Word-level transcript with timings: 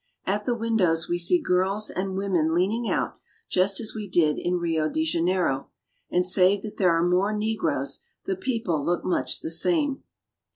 At 0.25 0.45
the 0.45 0.55
windows 0.55 1.07
we 1.07 1.19
see 1.19 1.39
girls 1.39 1.91
and 1.91 2.17
women 2.17 2.55
leaning 2.55 2.89
out, 2.89 3.19
just 3.51 3.79
as 3.79 3.93
we 3.93 4.07
did 4.09 4.39
in 4.39 4.55
Rio 4.57 4.89
de 4.89 5.05
Janeiro, 5.05 5.69
and, 6.09 6.25
save 6.25 6.63
that 6.63 6.77
there 6.77 6.97
are 6.97 7.07
more 7.07 7.33
negroes, 7.37 7.99
the 8.25 8.35
people 8.35 8.83
look 8.83 9.05
much 9.05 9.41
the 9.41 9.51
same. 9.51 10.01